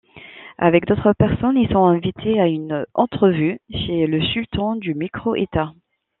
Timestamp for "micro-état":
4.95-5.73